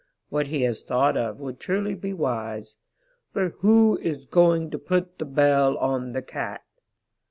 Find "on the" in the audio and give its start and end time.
5.77-6.23